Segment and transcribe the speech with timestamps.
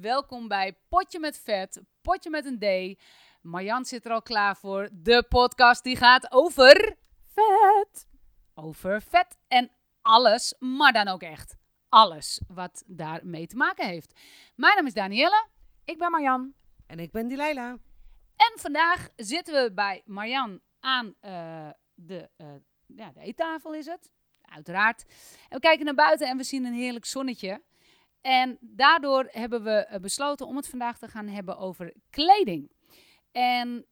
[0.00, 2.98] Welkom bij Potje met Vet, Potje met een D.
[3.42, 4.88] Marjan zit er al klaar voor.
[4.92, 6.96] De podcast die gaat over
[7.34, 8.06] vet.
[8.54, 9.70] Over vet en
[10.02, 11.56] alles, maar dan ook echt
[11.88, 14.20] alles wat daarmee te maken heeft.
[14.54, 15.46] Mijn naam is Danielle.
[15.84, 16.54] Ik ben Marjan.
[16.86, 17.68] En ik ben Dileila.
[18.36, 22.46] En vandaag zitten we bij Marjan aan uh, de, uh,
[22.86, 24.10] ja, de eettafel is het.
[24.42, 25.04] Uiteraard.
[25.48, 27.62] En we kijken naar buiten en we zien een heerlijk zonnetje.
[28.22, 32.70] En daardoor hebben we eh, besloten om het vandaag te gaan hebben over kleding.
[33.32, 33.84] En um,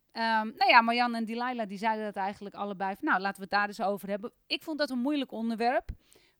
[0.57, 2.95] nou ja, Marjan en Delilah die zeiden dat eigenlijk allebei.
[3.01, 4.33] Nou, laten we het daar eens over hebben.
[4.47, 5.91] Ik vond dat een moeilijk onderwerp.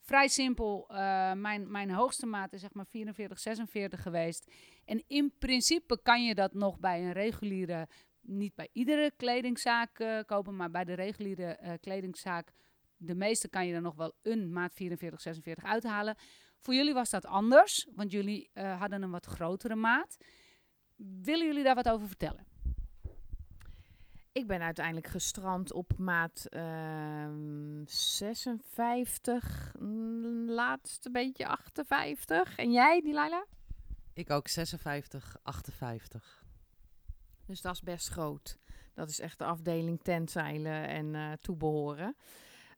[0.01, 0.89] Vrij simpel.
[0.91, 4.51] Uh, mijn, mijn hoogste maat is zeg maar 44, 46 geweest.
[4.85, 7.89] En in principe kan je dat nog bij een reguliere,
[8.21, 12.53] niet bij iedere kledingzaak uh, kopen, maar bij de reguliere kledingzaak.
[12.97, 16.17] De meeste kan je er nog wel een maat 44, 46 uithalen.
[16.61, 20.17] Voor jullie was dat anders, want jullie uh, hadden een wat grotere maat.
[21.23, 22.47] Willen jullie daar wat over vertellen?
[24.33, 27.29] Ik ben uiteindelijk gestrand op maat uh,
[27.85, 29.73] 56,
[30.47, 32.57] laatste beetje 58.
[32.57, 33.45] En jij, Delilah?
[34.13, 36.45] Ik ook 56, 58.
[37.47, 38.59] Dus dat is best groot.
[38.95, 42.17] Dat is echt de afdeling tentzeilen en uh, toebehoren.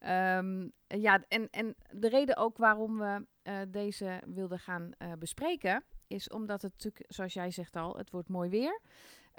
[0.06, 5.84] Um, ja, en, en de reden ook waarom we uh, deze wilden gaan uh, bespreken,
[6.06, 8.80] is omdat het natuurlijk, zoals jij zegt al, het wordt mooi weer.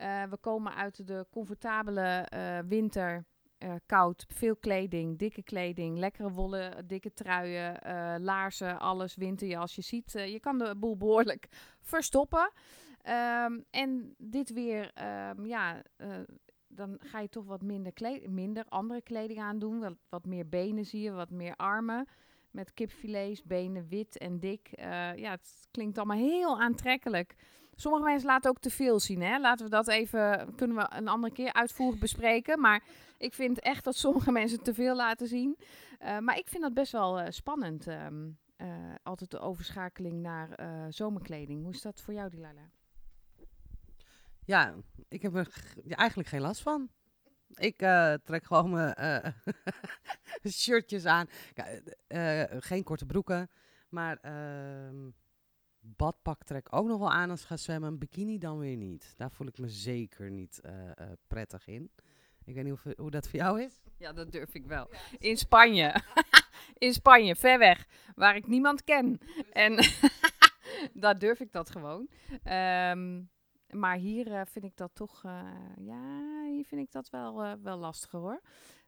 [0.02, 2.28] Uh, we komen uit de comfortabele
[2.68, 3.26] winter,
[3.86, 7.80] koud, veel kleding, dikke kleding, lekkere wollen, dikke truien,
[8.24, 9.76] laarzen, alles, winterjas.
[9.76, 11.48] Je ziet, je kan de boel behoorlijk
[11.82, 12.52] verstoppen.
[13.46, 14.92] Um, en dit weer,
[15.30, 15.82] um, ja,
[16.68, 17.94] dan ga je toch wat minder,
[18.30, 19.80] minder andere kleding aandoen.
[19.80, 22.08] Wat, wat meer benen zie je, wat meer armen.
[22.54, 24.70] Met kipfilets, benen wit en dik.
[24.80, 27.36] Uh, ja, het klinkt allemaal heel aantrekkelijk.
[27.76, 29.22] Sommige mensen laten ook te veel zien.
[29.22, 29.40] Hè?
[29.40, 32.60] Laten we dat even, kunnen we een andere keer uitvoerig bespreken.
[32.60, 32.84] Maar
[33.18, 35.58] ik vind echt dat sommige mensen te veel laten zien.
[36.02, 37.88] Uh, maar ik vind dat best wel uh, spannend.
[37.88, 38.38] Um,
[39.04, 40.60] altijd de overschakeling naar
[40.90, 41.64] zomerkleding.
[41.64, 42.70] Hoe is dat voor jou, Dilala?
[44.46, 44.76] Ja,
[45.08, 45.48] ik heb er
[45.88, 46.90] eigenlijk geen last van.
[47.56, 48.96] Ik uh, trek gewoon mijn
[50.44, 51.28] uh, shirtjes aan.
[52.08, 53.50] Uh, geen korte broeken.
[53.90, 55.10] Maar ehm,
[55.80, 57.90] badpak trek ook nog wel aan als ik ga zwemmen.
[57.90, 59.14] Een bikini dan weer niet.
[59.18, 60.62] Daar voel ik me zeker niet
[61.28, 61.92] prettig in.
[62.46, 63.82] Ik weet niet of, hoe dat voor jou is.
[63.98, 64.90] Ja, dat durf ik wel.
[65.20, 66.02] In Spanje.
[66.78, 67.88] in Spanje, ver weg.
[68.16, 69.20] Waar ik niemand ken.
[69.52, 69.86] En
[71.04, 72.10] daar durf ik dat gewoon.
[72.92, 73.30] Um,
[73.74, 77.54] maar hier uh, vind ik dat toch, uh, ja, hier vind ik dat wel, uh,
[77.62, 78.42] wel lastiger hoor.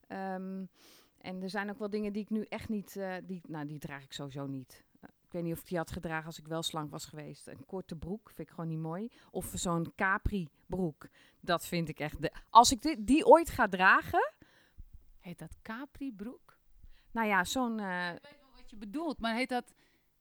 [0.08, 0.70] Um,
[1.18, 4.04] en er zijn ook wel dingen die ik nu echt niet, die, nou die draag
[4.04, 4.86] ik sowieso niet.
[5.02, 7.48] ik weet niet of ik die had gedragen als ik wel slank was geweest.
[7.48, 9.12] Een korte broek vind ik gewoon niet mooi.
[9.32, 11.08] Of zo'n capri broek,
[11.40, 14.34] dat vind ik echt, de, als ik die, ooit ga dragen.
[15.20, 16.58] Heet dat capri broek?
[17.12, 17.80] Nou ja, zo'n...
[17.80, 19.74] ik weet wel wat je bedoelt, maar heet dat,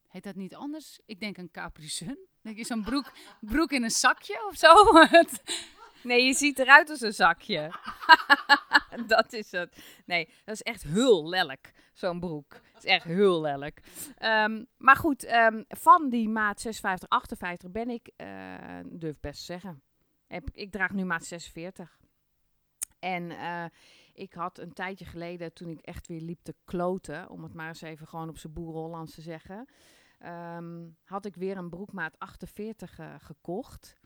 [0.08, 1.00] heet dat niet anders?
[1.06, 1.88] Ik denk een capri.
[2.44, 4.74] Denk je zo'n broek, broek in een zakje of zo?
[6.08, 7.72] nee, je ziet eruit als een zakje.
[9.06, 9.84] dat is het.
[10.06, 12.50] Nee, dat is echt heel lelijk, zo'n broek.
[12.50, 13.80] Dat is echt heel lelijk.
[14.22, 19.44] Um, maar goed, um, van die maat 56, 58 ben ik, uh, durf best te
[19.44, 19.82] zeggen.
[20.52, 21.98] Ik draag nu maat 46.
[22.98, 23.64] En uh,
[24.12, 27.68] ik had een tijdje geleden, toen ik echt weer liep te kloten, om het maar
[27.68, 29.68] eens even gewoon op zijn boer Hollands te zeggen...
[30.26, 33.96] Um, had ik weer een broekmaat 48 uh, gekocht.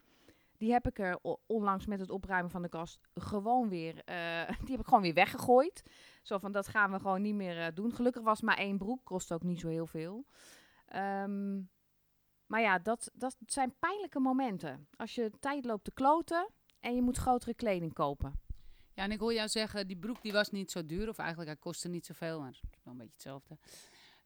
[0.57, 4.71] Die heb ik er onlangs met het opruimen van de kast gewoon weer, uh, die
[4.71, 5.83] heb ik gewoon weer weggegooid.
[6.21, 7.93] Zo van, dat gaan we gewoon niet meer uh, doen.
[7.93, 10.25] Gelukkig was maar één broek, kost ook niet zo heel veel.
[10.95, 11.69] Um,
[12.45, 14.87] maar ja, dat, dat zijn pijnlijke momenten.
[14.95, 16.49] Als je tijd loopt te kloten
[16.79, 18.39] en je moet grotere kleding kopen.
[18.93, 21.09] Ja, en ik hoor jou zeggen, die broek die was niet zo duur.
[21.09, 23.57] Of eigenlijk, hij kostte niet zoveel, maar het is wel een beetje hetzelfde.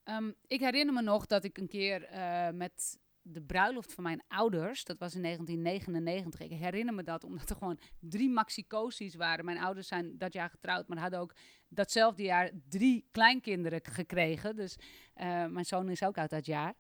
[0.06, 4.24] Um, ik herinner me nog dat ik een keer uh, met de bruiloft van mijn
[4.28, 6.40] ouders, dat was in 1999.
[6.40, 9.46] Ik herinner me dat omdat er gewoon drie maxicosies waren.
[9.46, 11.36] Mijn ouders zijn dat jaar getrouwd, maar hadden ook
[11.68, 14.56] datzelfde jaar drie kleinkinderen gekregen.
[14.56, 14.76] Dus
[15.16, 16.74] uh, mijn zoon is ook uit dat jaar.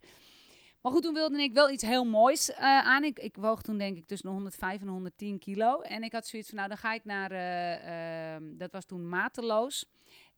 [0.81, 3.03] Maar goed, toen wilde ik wel iets heel moois uh, aan.
[3.03, 5.81] Ik, woog toen denk ik tussen de 105 en 110 kilo.
[5.81, 7.31] En ik had zoiets van, nou dan ga ik naar,
[8.41, 9.85] uh, dat was toen mateloos.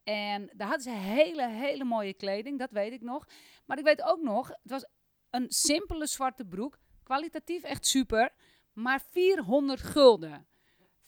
[0.06, 3.28] En daar hadden ze hele, hele mooie kleding, dat weet ik nog.
[3.66, 4.86] Maar ik weet ook nog, het was
[5.30, 8.34] een simpele zwarte broek, kwalitatief echt super,
[8.74, 10.48] maar 400 gulden.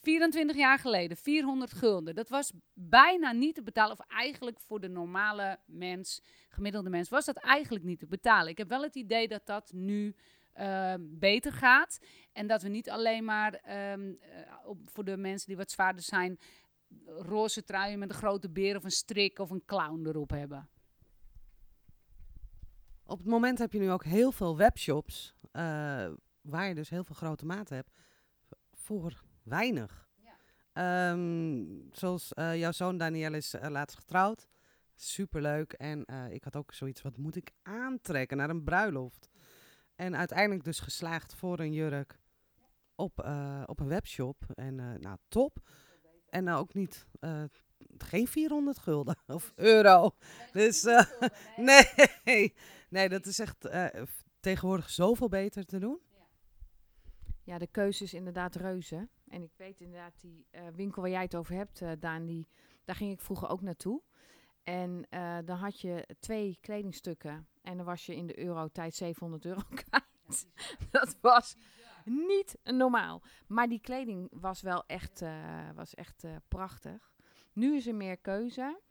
[0.02, 2.16] 24 jaar geleden, 400 gulden.
[2.16, 7.26] Dat was bijna niet te betalen, of eigenlijk voor de normale mens, gemiddelde mens, was
[7.26, 8.52] dat eigenlijk niet te betalen.
[8.52, 10.16] Ik heb wel het idee dat dat nu
[10.54, 12.00] ehm, beter gaat.
[12.34, 16.40] En dat we niet alleen maar ehm, eh, voor de mensen die wat zwaarder zijn,
[17.06, 20.70] roze truien met een grote beer of een strik of een clown erop hebben.
[23.08, 25.62] Op het moment heb je nu ook heel veel webshops eh,
[26.42, 27.92] waar je dus heel veel grote maten hebt
[28.74, 30.06] voor weinig.
[30.74, 34.48] Ehm, zoals eh, jouw zoon Daniel is eh, laatst getrouwd.
[34.96, 35.74] Superleuk.
[35.74, 39.30] En ik had ook zoiets, wat moet ik aantrekken naar een bruiloft?
[39.96, 42.20] En uiteindelijk dus geslaagd voor een jurk
[42.96, 43.20] op,
[43.66, 44.46] op een webshop.
[44.54, 45.60] En nou, top.
[46.30, 47.44] En nou ook niet, eh,
[47.98, 50.12] geen 400 gulden of euro.
[50.52, 51.06] Dus eh,
[52.26, 52.54] nee,
[52.90, 54.04] nee, dat is echt eh,
[54.40, 56.00] tegenwoordig zoveel beter te doen.
[57.44, 59.10] Ja, de keuze is inderdaad reuze.
[59.28, 62.48] En ik weet inderdaad, die winkel waar jij het over hebt, Daan, die,
[62.86, 64.02] daar ging ik vroeger ook naartoe.
[64.64, 65.08] En
[65.46, 70.07] dan had je twee kledingstukken en dan was je in de eurotijd 700 euro kwijt.
[70.92, 71.56] Dat was
[72.06, 73.22] niet normaal.
[73.48, 77.16] Maar die kleding was wel echt, eh, was echt eh, prachtig.
[77.54, 78.82] Nu is er meer keuze.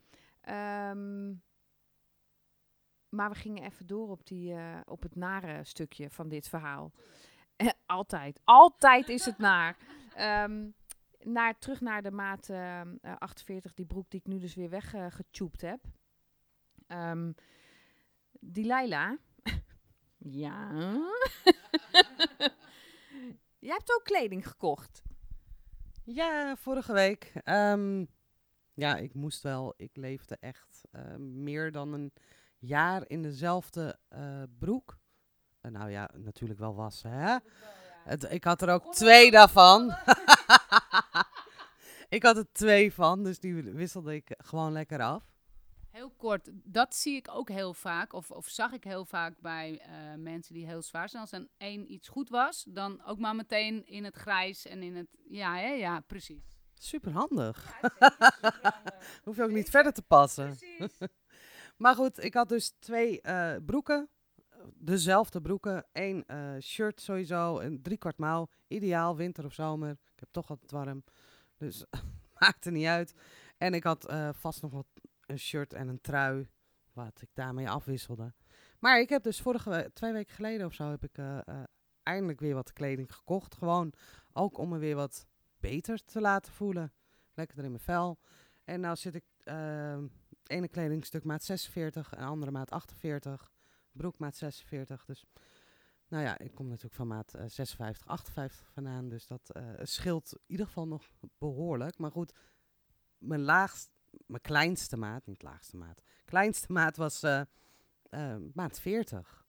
[0.41, 1.35] Ehm,
[3.09, 6.93] maar we gingen even door op, die, eh, op het nare stukje van dit verhaal.
[7.87, 8.41] Altijd.
[8.44, 9.77] Altijd is het naar.
[10.15, 10.69] Ehm,
[11.21, 14.71] naar, terug naar de maat ehm, eh, 48, die broek die ik nu dus weer
[14.71, 15.81] weggetjoept heb.
[16.87, 17.31] Ehm
[18.41, 19.19] die Laila.
[20.31, 20.70] Ja.
[23.58, 25.02] Jij hebt ook kleding gekocht.
[26.05, 27.32] Ja, vorige week.
[27.44, 28.05] Ehm,
[28.75, 29.75] ja, ik moest wel.
[29.76, 32.12] Ik leefde echt eh, meer dan een
[32.58, 34.99] jaar in dezelfde eh, broek.
[35.61, 37.37] Eh, nou ja, natuurlijk wel wassen, hè?
[38.05, 39.96] Het, ik had er ook twee daarvan.
[42.17, 45.36] ik had er twee van, dus die wisselde ik gewoon lekker af.
[45.96, 49.81] Heel kort, dat zie ik ook heel vaak, of, of zag ik heel vaak bij
[49.81, 51.22] eh, mensen die heel zwaar zijn.
[51.22, 54.96] Als er één iets goed was, dan ook maar meteen in het grijs en in
[54.96, 55.06] het...
[55.28, 55.69] Ja, hè?
[55.69, 56.44] ja, precies.
[56.75, 57.81] Super handig.
[59.25, 60.56] Hoef je ook niet verder te passen.
[61.76, 64.08] Maar goed, ik had dus twee eh, broeken.
[64.75, 65.87] Dezelfde broeken.
[65.93, 67.58] Eén eh, shirt sowieso.
[67.58, 68.48] Een driekwart mouw.
[68.66, 69.90] Ideaal, winter of zomer.
[69.90, 71.04] Ik heb toch altijd warm.
[71.56, 71.84] Dus
[72.38, 73.14] maakte niet uit.
[73.56, 74.87] En ik had vast nog wat
[75.26, 76.49] een shirt en een trui.
[76.93, 78.32] Wat ik daarmee afwisselde.
[78.78, 81.62] Maar ik heb dus vorige we- twee weken geleden of zo heb ik eh, eh,
[82.02, 83.55] eindelijk weer wat kleding gekocht.
[83.55, 83.93] Gewoon
[84.32, 85.26] ook om me weer wat
[85.61, 86.93] beter te laten voelen.
[87.34, 88.19] Lekkerder in mijn vel.
[88.64, 90.06] En nou zit ik ehm
[90.46, 93.52] ene kledingstuk maat 46 en andere maat 48.
[93.93, 95.05] Broek maat 46.
[95.05, 95.25] Dus
[96.08, 99.08] nou ja, ik kom natuurlijk van maat eh, 56, 58 vandaan.
[99.08, 101.08] Dus dat eh, scheelt in ieder geval nog
[101.38, 101.99] behoorlijk.
[101.99, 102.32] Maar goed,
[103.19, 103.95] mijn laagst,
[104.27, 106.03] mijn kleinste maat, niet laagste maat.
[106.25, 107.43] Kleinste maat was eh,
[108.55, 109.47] maat 40.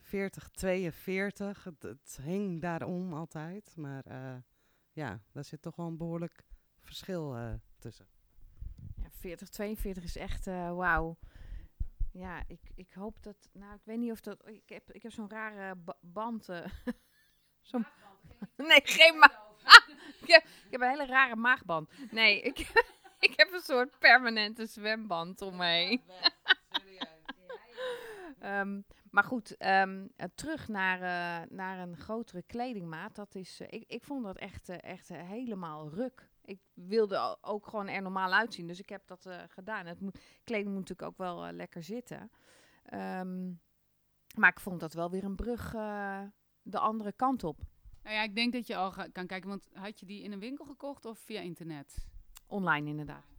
[0.00, 1.64] 40, 42.
[1.64, 3.76] Het, het hing daarom altijd.
[3.76, 4.36] Maar eh,
[4.92, 6.44] ja, daar zit toch wel een behoorlijk
[6.82, 7.36] verschil
[7.78, 8.06] tussen.
[8.96, 11.18] Ja, 40, 42 is echt wauw.
[12.12, 13.48] Ja, ik, ik hoop dat.
[13.52, 14.48] Nou, ik weet niet of dat.
[14.48, 16.48] Ik heb, ik heb zo'n rare ba- band.
[16.48, 16.64] eh,
[17.70, 17.86] zo'n
[18.68, 19.48] nee, geen maag.
[20.22, 21.90] ik, heb, ik heb een hele rare maagband.
[22.10, 22.58] Nee, ik,
[23.28, 26.02] ik heb een soort permanente zwemband om me heen.
[28.40, 33.14] Ehm, maar goed, ehm, eh, terug naar, eh, naar een grotere kledingmaat.
[33.14, 36.30] Dat is, eh, ik, ik vond dat echt, eh, echt helemaal ruk.
[36.44, 38.66] Ik wilde ook gewoon er normaal uitzien.
[38.66, 39.86] Dus ik heb dat eh, gedaan.
[39.86, 42.30] Het moet, kleding moet natuurlijk ook wel lekker zitten.
[42.84, 43.52] Ehm,
[44.36, 46.22] maar ik vond dat wel weer een brug eh,
[46.62, 47.60] de andere kant op.
[48.02, 50.38] Nou ja, ik denk dat je al kan kijken, want had je die in een
[50.40, 52.08] winkel gekocht of via internet?
[52.50, 53.30] Online inderdaad.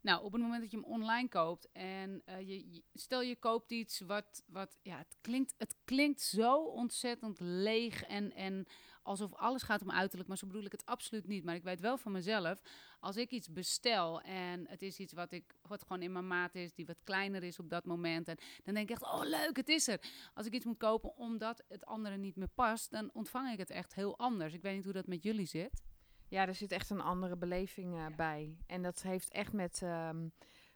[0.00, 3.70] Nou, op het moment dat je hem online koopt en eh, je, stel je koopt
[3.70, 8.66] iets wat, wat ja, het klinkt, het klinkt zo ontzettend leeg en, en
[9.02, 11.44] alsof alles gaat om uiterlijk, maar zo bedoel ik het absoluut niet.
[11.44, 12.60] Maar ik weet wel van mezelf,
[13.00, 16.54] als ik iets bestel en het is iets wat, ik, wat gewoon in mijn maat
[16.54, 19.56] is, die wat kleiner is op dat moment, en dan denk ik echt, oh leuk,
[19.56, 20.00] het is er.
[20.34, 23.70] Als ik iets moet kopen omdat het andere niet meer past, dan ontvang ik het
[23.70, 24.54] echt heel anders.
[24.54, 25.87] Ik weet niet hoe dat met jullie zit.
[26.28, 28.56] Ja, er zit echt een andere beleving eh, bij.
[28.66, 30.28] En dat heeft echt met ehm,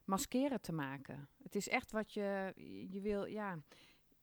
[0.05, 1.29] maskeren te maken.
[1.43, 2.53] Het is echt wat je,
[2.91, 3.59] je wil, ja,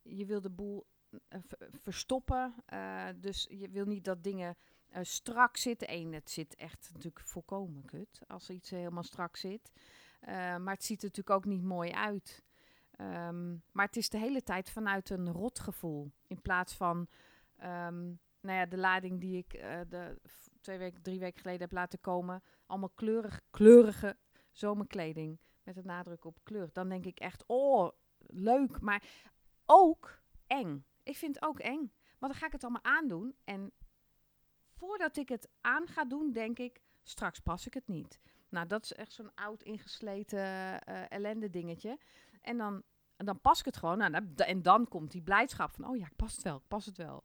[0.01, 0.87] je wil de boel
[1.27, 2.53] eh, ver- verstoppen.
[2.65, 4.57] eh, dus je wil niet dat dingen
[5.01, 5.91] strak zitten.
[5.93, 9.71] Eén, het zit echt natuurlijk volkomen kut als iets helemaal strak zit.
[10.59, 12.43] Maar het ziet er natuurlijk ook niet mooi uit.
[12.91, 16.11] Ehm, maar het is de hele tijd vanuit een rotgevoel.
[16.27, 17.07] In plaats van
[17.57, 18.05] ehm,
[18.41, 20.21] nou ja, de lading die ik eh, de,
[20.61, 22.43] twee weken, drie weken geleden heb laten komen.
[22.65, 24.17] Allemaal kleurig, kleurige
[24.51, 25.39] zomerkleding.
[25.63, 26.69] Met een nadruk op kleur.
[26.73, 28.81] Dan denk ik echt, oh, leuk.
[28.81, 29.03] Maar
[29.65, 30.85] ook eng.
[31.03, 31.91] Ik vind het ook eng.
[32.17, 33.35] Want dan ga ik het allemaal aandoen.
[33.43, 33.71] En
[34.69, 38.19] voordat ik het aan ga doen, denk ik, straks pas ik het niet.
[38.49, 41.99] Nou, dat is echt zo'n oud ingesleten eh ellende dingetje.
[42.41, 42.83] En dan,
[43.17, 43.97] dan pas ik het gewoon.
[43.97, 46.85] Nou, en dan komt die blijdschap van, oh ja, ik pas het wel, ik pas
[46.85, 47.23] het wel.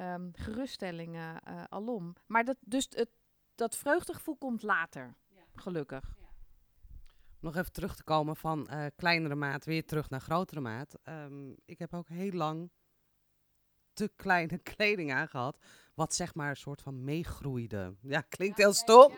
[0.00, 2.12] Ehm, geruststellingen eh, alom.
[2.26, 3.10] Maar dat, dus het,
[3.54, 5.14] dat vreugdegevoel komt later,
[5.54, 6.16] gelukkig.
[7.40, 10.98] Nog even terug te komen van eh, kleinere maat weer terug naar grotere maat.
[11.02, 12.70] Ehm, ik heb ook heel lang
[13.92, 15.58] te kleine kleding aangehad.
[15.94, 17.94] Wat zeg maar een soort van meegroeide.
[18.02, 19.12] Ja, klinkt heel stom.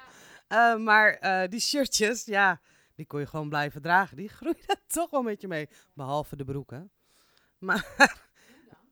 [0.49, 2.61] Eh, maar eh, die shirtjes, ja,
[2.95, 4.17] die kon je gewoon blijven dragen.
[4.17, 5.69] Die groeiden toch wel met je mee.
[5.93, 6.91] Behalve de broeken.
[7.59, 8.11] Maar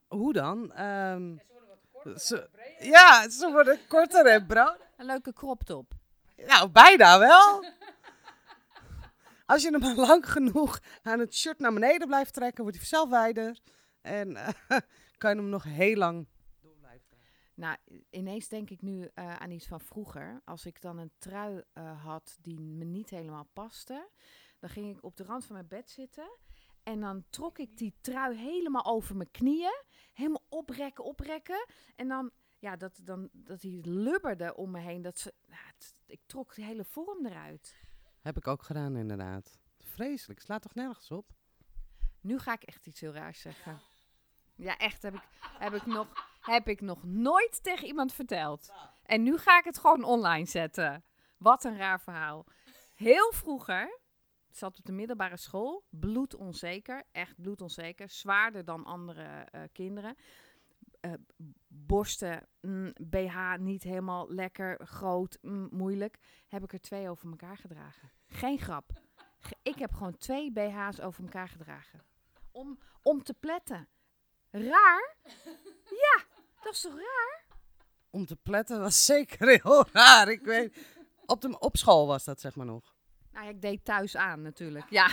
[0.09, 0.73] hoe dan?
[0.73, 1.37] Ehm,
[2.17, 4.79] ze- ja, ze worden korter en brood.
[4.97, 5.93] Een leuke crop top.
[6.37, 7.65] Nou, bijna wel.
[9.47, 12.87] Als je hem maar lang genoeg aan het shirt naar beneden blijft trekken, wordt hij
[12.87, 13.59] vanzelf wijder.
[14.01, 14.49] En eh,
[15.19, 16.27] kan je hem nog heel lang
[16.61, 17.29] door blijven dragen.
[17.55, 17.77] Nou,
[18.11, 20.41] ineens denk ik nu eh, aan iets van vroeger.
[20.45, 24.09] Als ik dan een trui eh, had die me niet helemaal paste,
[24.59, 26.31] dan ging ik op de rand van mijn bed zitten.
[26.91, 29.83] En dan trok ik die trui helemaal over mijn knieën.
[30.13, 31.67] Helemaal oprekken, oprekken.
[31.97, 35.03] En dan, ja, dat, dan, dat die lubberde om me heen.
[35.03, 37.77] Dat ze, nou, het- ik trok de hele vorm eruit.
[38.21, 39.59] Heb ik ook gedaan, inderdaad.
[39.79, 41.27] Vreselijk, slaat toch nergens op?
[42.21, 43.81] Nu ga ik echt iets heel raars zeggen.
[44.55, 45.03] Ja, echt.
[45.03, 45.23] Heb ik,
[45.59, 46.07] heb ik, nog,
[46.41, 48.73] heb ik nog nooit tegen iemand verteld.
[49.03, 51.05] En nu ga ik het gewoon online zetten.
[51.39, 52.47] Wat een raar verhaal.
[52.95, 54.00] Heel vroeger,
[54.57, 60.17] zat op de middelbare school, bloedonzeker, echt bloedonzeker, zwaarder dan andere eh, kinderen.
[61.01, 61.13] Eh,
[61.69, 66.19] borsten, mm, BH niet helemaal lekker, groot, mm, moeilijk.
[66.49, 68.11] Heb ik er twee over elkaar gedragen.
[68.27, 68.91] Geen grap.
[69.63, 72.05] Ik heb gewoon twee BH's over elkaar gedragen.
[72.53, 73.89] Om, om te pletten.
[74.51, 75.17] Raar?
[75.85, 76.25] Ja,
[76.63, 77.45] dat is toch raar?
[78.11, 80.29] Om te pletten was zeker heel raar.
[80.29, 80.87] Ik weet,
[81.27, 82.95] op, de, op school was dat zeg maar nog.
[83.33, 84.91] Nou ja, ik deed thuis aan natuurlijk.
[84.91, 85.11] Ja.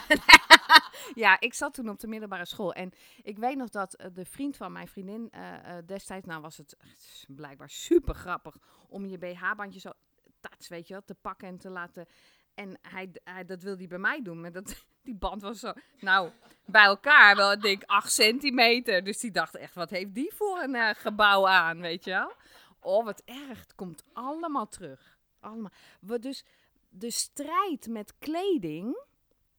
[1.24, 2.74] ja, ik zat toen op de middelbare school.
[2.74, 6.26] En ik weet nog dat eh, de vriend van mijn vriendin eh, eh, destijds...
[6.26, 6.78] Nou was het
[7.28, 8.58] blijkbaar super grappig
[8.88, 9.92] om je BH-bandje zo...
[10.40, 12.06] Tats, weet je wel, te pakken en te laten...
[12.54, 14.42] En hij, hij, dat wilde hij bij mij doen.
[14.42, 15.74] Maar dat, die band was zo...
[16.00, 16.32] Nou,
[16.66, 19.04] bij elkaar wel, ik denk, 8 centimeter.
[19.04, 22.34] Dus die dacht echt, wat heeft die voor een gebouw aan, weet je wel?
[22.80, 23.60] Oh, wat erg.
[23.60, 25.18] Het komt allemaal terug.
[25.40, 25.72] Allemaal.
[26.00, 26.46] We dus
[26.90, 29.06] de strijd met kleding,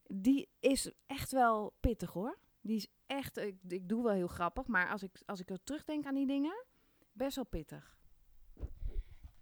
[0.07, 2.39] die is echt wel pittig hoor.
[2.61, 5.65] Die is echt, ik, ik doe wel heel grappig, maar als ik, als ik er
[5.65, 6.65] terugdenk aan die dingen,
[7.13, 7.97] best wel pittig.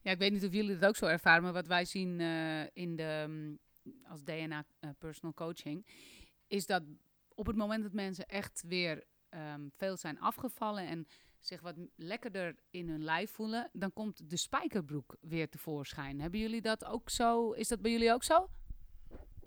[0.01, 2.67] Ja, ik weet niet of jullie dat ook zo ervaren, maar wat wij zien eh,
[2.73, 3.59] in de, mm,
[4.05, 5.87] als DNA eh, personal coaching,
[6.47, 6.83] is dat
[7.35, 11.07] op het moment dat mensen echt weer ehm, veel zijn afgevallen en
[11.47, 16.21] zich wat lekkerder in hun lijf voelen, dan komt de spijkerbroek weer tevoorschijn.
[16.21, 17.53] Hebben jullie dat ook zo?
[17.53, 18.49] Is dat bij jullie ook zo?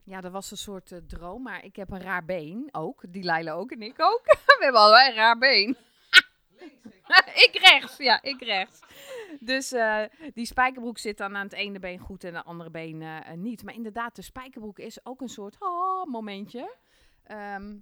[0.03, 3.03] Ja, dat was een soort eh, droom, maar ik heb een raar been ook.
[3.09, 4.21] Die Leila ook en ik ook.
[4.45, 5.77] We hebben allebei een raar been.
[7.45, 8.79] ik rechts, ja, ik rechts.
[9.39, 10.03] Dus eh,
[10.33, 13.63] die spijkerbroek zit dan aan het ene been goed en de andere been eh, niet.
[13.63, 16.75] Maar inderdaad, de spijkerbroek is ook een soort oh, momentje.
[17.23, 17.77] Ehm,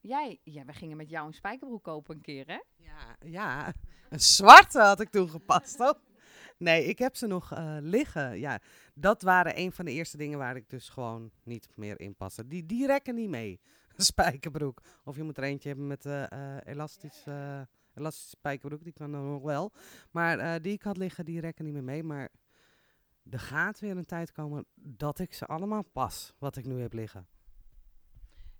[0.00, 2.60] jij, ja, we gingen met jou een spijkerbroek kopen een keer, hè?
[2.76, 3.72] Ja, ja,
[4.08, 5.80] een zwarte had ik toen gepast.
[5.80, 5.90] Oh.
[6.58, 8.38] Nee, ik heb ze nog eh, liggen.
[8.38, 8.60] Ja,
[8.94, 12.46] dat waren een van de eerste dingen waar ik dus gewoon niet meer in paste.
[12.46, 13.60] Die, die rekken niet mee,
[13.96, 14.82] een spijkerbroek.
[15.04, 17.60] Of je moet er eentje hebben met eh eh elastisch, eh,
[17.94, 19.72] elastische spijkerbroek, die kan dan nog wel.
[20.10, 22.02] Maar die ik had liggen, die rekken niet meer mee.
[22.02, 22.28] Maar
[23.30, 26.92] er gaat weer een tijd komen dat ik ze allemaal pas, wat ik nu heb
[26.92, 27.26] liggen.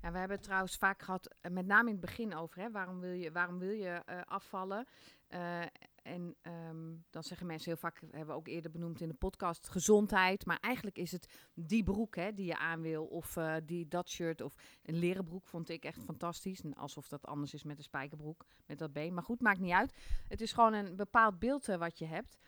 [0.00, 3.00] We hebben het trouwens vaak gehad, eh, met name in het begin over, hè, waarom
[3.00, 4.86] wil je, waarom wil je eh, afvallen?
[5.26, 5.60] Eh,
[6.02, 9.68] en ehm, dan zeggen mensen heel vaak, hebben we ook eerder benoemd in de podcast,
[9.68, 10.46] gezondheid.
[10.46, 14.40] Maar eigenlijk is het die broek hè, die je aan wil, of die, dat shirt,
[14.40, 16.62] of een leren broek vond ik echt fantastisch.
[16.74, 19.14] Alsof dat anders is met een spijkerbroek, met dat been.
[19.14, 19.94] Maar goed, maakt niet uit.
[20.28, 22.38] Het is gewoon een bepaald beeld wat je hebt.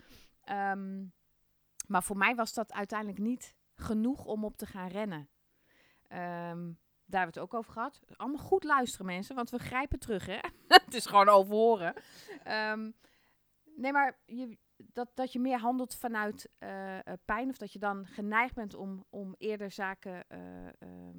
[0.41, 1.05] Ehm,
[1.87, 5.29] maar voor mij was dat uiteindelijk niet genoeg om op te gaan rennen.
[6.09, 6.73] Ehm,
[7.11, 8.01] daar hebben we het ook over gehad.
[8.17, 10.39] Allemaal goed luisteren, mensen, want we grijpen terug, hè?
[10.69, 11.95] het is gewoon overhoren.
[12.45, 12.91] Ehm,
[13.77, 17.79] nee, maar je, dat, dat je meer handelt vanuit eh, eh, pijn, of dat je
[17.79, 21.19] dan geneigd bent om, om eerder zaken, eh, ehm,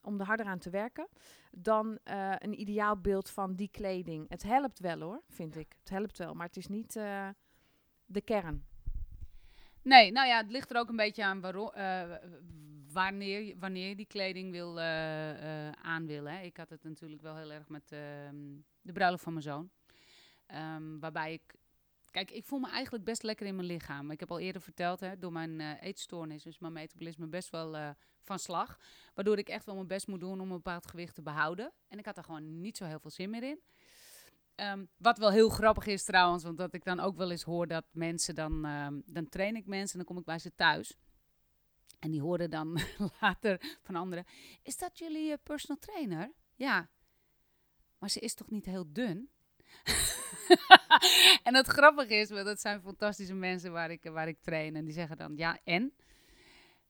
[0.00, 1.08] om er harder aan te werken,
[1.50, 1.98] dan
[2.38, 4.28] een ideaal beeld van die kleding.
[4.28, 5.76] Het helpt wel hoor, vind ik.
[5.78, 6.92] Het helpt wel, maar het is niet
[8.04, 8.66] de kern.
[9.82, 11.70] Nee, nou ja, het ligt er ook een beetje aan waarom,
[12.92, 16.24] wanneer, wanneer je die kleding wil, eh, eh, aan wil.
[16.24, 16.40] Hè.
[16.42, 18.36] Ik had het natuurlijk wel heel erg met ehm,
[18.80, 19.70] de bruiloft van mijn zoon.
[20.46, 21.54] Ehm, waarbij ik
[22.10, 24.10] Kijk, ik voel me eigenlijk best lekker in mijn lichaam.
[24.10, 27.76] Ik heb al eerder verteld, hè, door mijn uh, eetstoornis is mijn metabolisme best wel
[27.76, 27.90] uh,
[28.22, 28.78] van slag.
[29.14, 31.72] Waardoor ik echt wel mijn best moet doen om een bepaald gewicht te behouden.
[31.88, 33.60] En ik had er gewoon niet zo heel veel zin meer in.
[34.56, 37.66] Um, wat wel heel grappig is trouwens, want dat ik dan ook wel eens hoor
[37.66, 38.62] dat mensen dan,
[39.06, 40.96] dan train ik mensen en dan kom ik bij ze thuis.
[42.02, 42.78] En die hoorden dan
[43.20, 44.24] later van anderen,
[44.62, 46.32] is dat jullie uh, personal trainer?
[46.54, 46.88] Ja,
[47.98, 49.30] maar ze is toch niet heel dun?
[51.46, 54.76] en het grappige is, dat zijn fantastische mensen waar ik, waar ik train.
[54.76, 55.92] En die zeggen dan, ja, en?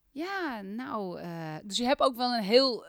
[0.09, 2.85] Ja, nou, uh, dus je hebt ook wel een heel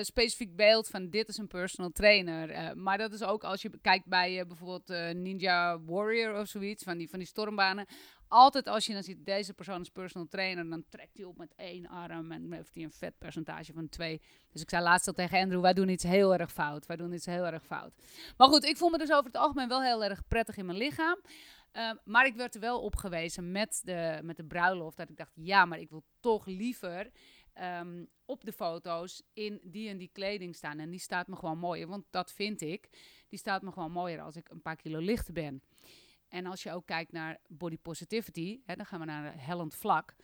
[0.00, 2.76] specifiek beeld van dit is een personal trainer.
[2.76, 7.08] Maar dat is ook als je kijkt bij bijvoorbeeld Ninja Warrior of zoiets, van die,
[7.08, 7.86] van die stormbanen
[8.28, 11.54] altijd als je dan ziet, deze persoon is personal trainer, dan trekt hij op met
[11.56, 14.20] één arm en heeft hij een vetpercentage van twee.
[14.52, 16.86] Dus ik zei laatst al tegen Andrew, wij doen iets heel erg fout.
[16.86, 17.92] Wij doen iets heel erg fout.
[18.36, 20.78] Maar goed, ik voel me dus over het algemeen wel heel erg prettig in mijn
[20.78, 21.18] lichaam.
[21.72, 25.16] Uh, maar ik werd er wel op gewezen met de, met de bruiloft, dat ik
[25.16, 27.10] dacht, ja, maar ik wil toch liever
[27.62, 30.78] um, op de foto's in die en die kleding staan.
[30.78, 32.88] En die staat me gewoon mooier, want dat vind ik.
[33.28, 35.62] Die staat me gewoon mooier als ik een paar kilo lichter ben.
[36.34, 39.74] En als je ook kijkt naar body positivity, hè, dan gaan we naar een hellend
[39.74, 40.14] vlak.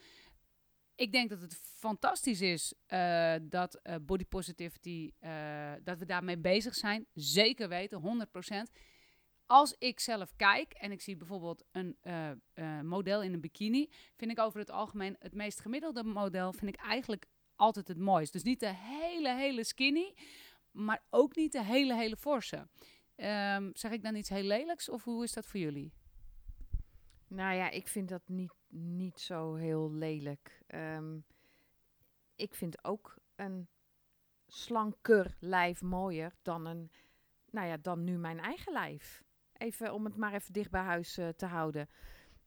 [0.95, 5.13] Ik denk dat het fantastisch is uh, dat uh, body positivity,
[5.83, 7.07] dat we daarmee bezig zijn.
[7.15, 8.27] Zeker weten,
[8.71, 8.79] 100%.
[9.47, 11.97] Als ik zelf kijk en ik zie bijvoorbeeld een
[12.83, 16.81] model in een bikini, vind ik over het algemeen het meest gemiddelde model, vind ik
[16.81, 17.27] eigenlijk
[17.57, 18.33] altijd het mooist.
[18.33, 20.15] Dus niet de hele, hele skinny,
[20.71, 22.69] maar ook niet de hele, hele forse.
[23.17, 25.93] Um, zeg ik dan iets heel lelijks of hoe is dat voor jullie?
[27.31, 30.63] Nou ja, ik vind dat niet, niet zo heel lelijk.
[30.75, 31.25] Um,
[32.35, 33.69] ik vind ook een
[34.47, 36.91] slanker lijf mooier dan een,
[37.51, 39.23] nou ja, dan nu mijn eigen lijf.
[39.53, 41.89] Even om het maar even dicht bij huis uh, te houden.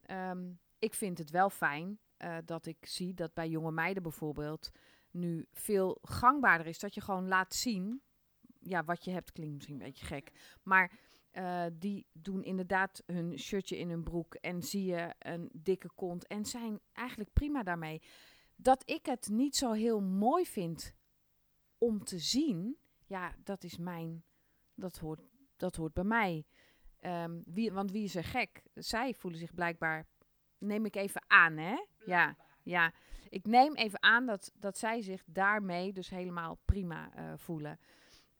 [0.09, 4.71] Um, ik vind het wel fijn uh, dat ik zie dat bij jonge meiden bijvoorbeeld
[5.11, 6.79] nu veel gangbaarder is.
[6.79, 8.01] Dat je gewoon laat zien,
[8.59, 10.99] ja, wat je hebt klinkt misschien een beetje gek, maar
[11.33, 16.27] uh, die doen inderdaad hun shirtje in hun broek en zie je een dikke kont
[16.27, 18.01] en zijn eigenlijk prima daarmee.
[18.55, 20.93] Dat ik het niet zo heel mooi vind
[21.77, 24.23] om te zien, ja, dat is mijn,
[24.75, 25.21] dat hoort,
[25.57, 26.45] dat hoort bij mij.
[27.01, 28.61] Um, wie, want wie is er gek?
[28.73, 30.07] Zij voelen zich blijkbaar,
[30.57, 31.75] neem ik even aan, hè?
[32.05, 32.93] Ja, ja.
[33.29, 37.79] Ik neem even aan dat, dat zij zich daarmee dus helemaal prima uh, voelen.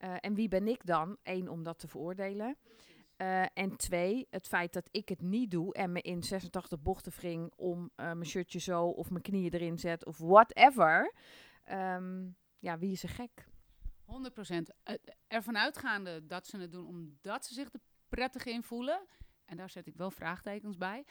[0.04, 1.18] Uh, en wie ben ik dan?
[1.24, 2.58] Eén, om dat te veroordelen.
[3.18, 7.12] Uh, en twee, het feit dat ik het niet doe en me in 86 bochten
[7.12, 11.14] wring om uh, mijn shirtje zo of mijn knieën erin zet of whatever.
[11.72, 13.48] Um, ja, wie is er gek?
[14.06, 14.70] 100 procent.
[15.28, 19.08] Ervan uitgaande dat ze het doen omdat ze zich er prettig in voelen,
[19.46, 21.06] en daar zet ik wel vraagtekens bij,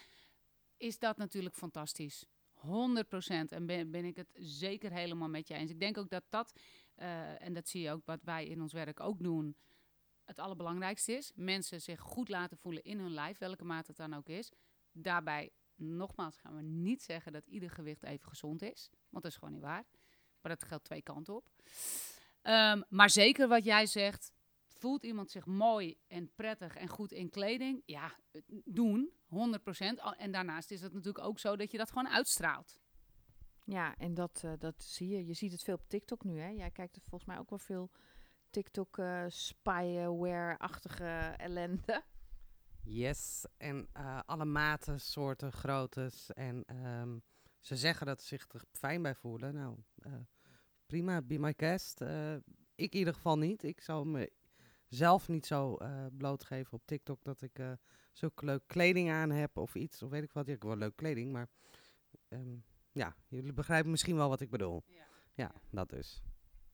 [0.77, 2.27] is dat natuurlijk fantastisch.
[2.53, 3.53] 100 procent.
[3.53, 5.71] En ben, ben, ik het zeker helemaal met je eens.
[5.71, 6.61] Ik denk ook dat dat,
[7.39, 9.57] en dat zie je ook wat wij in ons werk ook doen
[10.25, 11.33] het allerbelangrijkste is.
[11.35, 14.53] Mensen zich goed laten voelen in hun lijf, welke mate het dan ook is.
[14.93, 18.91] Daarbij, nogmaals, gaan we niet zeggen dat ieder gewicht even gezond is.
[19.09, 19.85] Want dat is gewoon niet waar.
[20.41, 21.49] Maar dat geldt twee kanten op.
[22.43, 24.33] Um, maar zeker wat jij zegt,
[24.67, 27.83] voelt iemand zich mooi en prettig en goed in kleding?
[27.87, 28.17] Ja,
[28.65, 29.37] doen, 100%.
[30.17, 32.81] En daarnaast is het natuurlijk ook zo dat je dat gewoon uitstraalt.
[33.65, 35.27] Ja, en dat, uh, dat zie je.
[35.27, 36.41] Je ziet het veel op TikTok nu.
[36.41, 36.49] Hè?
[36.49, 37.91] Jij kijkt er volgens mij ook wel veel
[38.51, 42.03] TikTok uh, spyware-achtige ellende.
[42.85, 46.33] Yes, en uh, alle maten, soorten, groottes.
[46.33, 47.23] En um,
[47.61, 49.55] ze zeggen dat ze zich er fijn bij voelen.
[49.55, 50.13] Nou, uh,
[50.87, 52.01] prima, be my guest.
[52.75, 53.63] ik in ieder geval niet.
[53.63, 54.33] Ik zou me
[54.89, 55.79] zelf niet zo
[56.13, 57.61] blootgeven op TikTok dat ik
[58.13, 60.03] zulke leuke kleding aan heb of iets.
[60.03, 60.47] Of weet ik wat.
[60.47, 61.49] Ja, ik wel leuk kleding, maar
[62.29, 64.83] um, ja, jullie begrijpen misschien wel wat ik bedoel.
[64.87, 66.23] Ja, ja dat dus.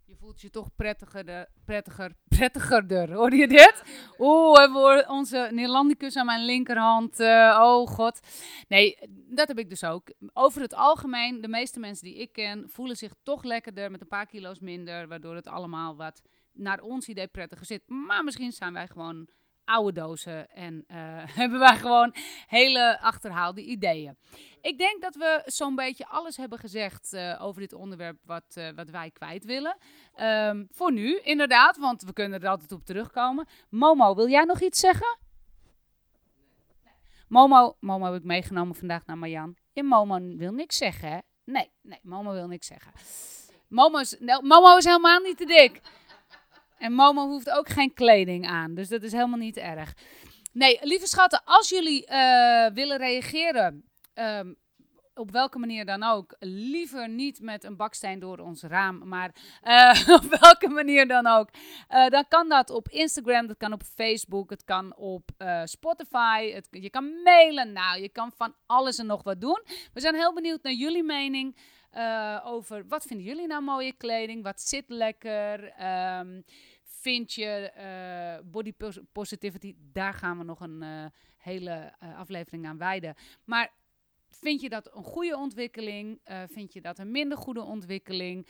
[0.09, 3.13] Je voelt je toch prettiger, prettiger, prettigerder.
[3.13, 3.83] Hoor je dit?
[4.19, 7.21] Oeh, hebben we onze Neerlandicus aan mijn linkerhand.
[7.21, 8.21] Uh, oh god.
[8.69, 10.13] Nee, dat heb ik dus ook.
[10.33, 14.09] Over het algemeen, de meeste mensen die ik ken, voelen zich toch lekkerder met een
[14.09, 15.09] paar kilo's minder.
[15.09, 17.83] Waardoor het allemaal wat naar ons idee prettiger zit.
[17.87, 19.29] Maar misschien zijn wij gewoon
[19.69, 20.97] oude dozen en uh,
[21.41, 22.15] hebben wij gewoon
[22.47, 24.17] hele achterhaalde ideeën.
[24.61, 28.69] Ik denk dat we zo'n beetje alles hebben gezegd uh, over dit onderwerp wat, uh,
[28.75, 29.77] wat wij kwijt willen.
[30.17, 33.47] Um, voor nu, inderdaad, want we kunnen er altijd op terugkomen.
[33.71, 35.19] Momo, wil jij nog iets zeggen?
[37.29, 39.57] Momo, Momo heb ik meegenomen vandaag naar Marjan.
[39.73, 41.19] En Momo wil niks zeggen, hè?
[41.45, 42.93] Nee, nee, Momo wil niks zeggen.
[43.69, 45.81] Momo is, nou, Momo is helemaal niet te dik.
[46.79, 49.95] En Momo hoeft ook geen kleding aan, dus dat is helemaal niet erg.
[50.53, 54.53] Nee, lieve schatten, als jullie eh, willen reageren, ehm,
[55.15, 60.09] op welke manier dan ook, liever niet met een baksteen door ons raam, maar eh,
[60.19, 61.49] op welke manier dan ook,
[61.89, 65.31] eh, dan kan dat op Instagram, dat kan op Facebook, het kan op
[65.65, 69.63] Spotify, het, je kan mailen, nou, je kan van alles en nog wat doen.
[69.93, 71.57] We zijn heel benieuwd naar jullie mening
[71.99, 76.41] eh, over wat vinden jullie nou mooie kleding, wat zit lekker, ehm,
[76.83, 81.05] vind je eh, body pos- positivity, daar gaan we nog een eh,
[81.37, 83.15] hele aflevering aan wijden.
[83.45, 83.73] Maar
[84.31, 86.21] vind je dat een goede ontwikkeling?
[86.47, 88.49] Vind je dat een minder goede ontwikkeling?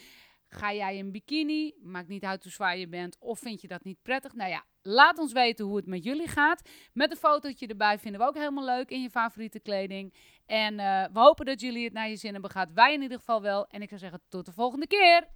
[0.48, 1.74] Ga jij in bikini?
[1.82, 3.16] Maakt niet uit hoe zwaar je bent.
[3.18, 4.34] Of vind je dat niet prettig?
[4.34, 6.68] Nou ja, laat ons weten hoe het met jullie gaat.
[6.92, 10.14] Met een fotootje erbij vinden we ook helemaal leuk in je favoriete kleding.
[10.48, 12.72] En eh, we hopen dat jullie het naar je zin hebben gehad.
[12.74, 13.66] Wij in ieder geval wel.
[13.66, 15.28] En ik zou zeggen tot de volgende keer.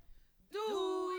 [0.49, 1.12] Doei!